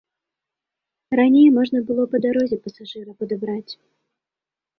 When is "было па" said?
1.89-2.23